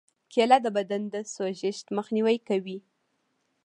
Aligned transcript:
کېله 0.31 0.57
د 0.65 0.67
بدن 0.77 1.01
د 1.13 1.15
سوزش 1.33 1.77
مخنیوی 1.97 2.37
کوي. 2.47 2.77